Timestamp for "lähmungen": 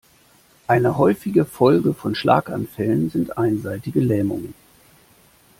3.99-4.55